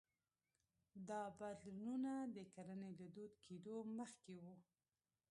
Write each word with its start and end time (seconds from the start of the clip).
دا 1.09 1.21
بدلونونه 1.39 2.13
د 2.35 2.37
کرنې 2.53 2.91
له 2.99 3.07
دود 3.15 3.33
کېدو 3.45 3.75
مخکې 3.97 4.35
وو 4.43 4.55